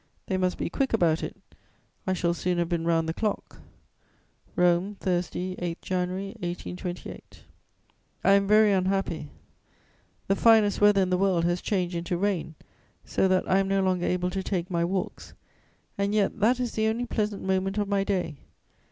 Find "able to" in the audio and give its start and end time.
14.07-14.41